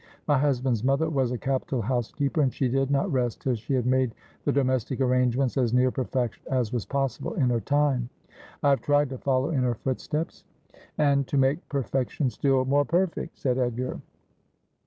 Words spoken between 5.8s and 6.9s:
perfection as was